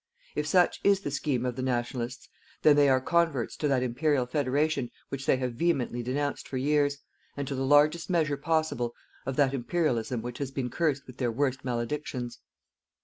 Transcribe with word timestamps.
If 0.35 0.47
such 0.47 0.79
is 0.83 1.01
the 1.01 1.11
scheme 1.11 1.45
of 1.45 1.55
the 1.55 1.61
"Nationalists," 1.61 2.27
then 2.63 2.75
they 2.75 2.89
are 2.89 2.99
converts 2.99 3.55
to 3.57 3.67
that 3.67 3.83
Imperial 3.83 4.25
Federation 4.25 4.89
which 5.09 5.27
they 5.27 5.37
have 5.37 5.53
vehemently 5.53 6.01
denounced 6.01 6.47
for 6.47 6.57
years, 6.57 6.97
and 7.37 7.47
to 7.47 7.53
the 7.53 7.63
largest 7.67 8.09
measure 8.09 8.35
possible 8.37 8.95
of 9.27 9.35
that 9.35 9.53
Imperialism 9.53 10.23
which 10.23 10.39
has 10.39 10.49
been 10.49 10.71
cursed 10.71 11.05
with 11.05 11.17
their 11.17 11.31
worst 11.31 11.63
maledictions. 11.63 12.39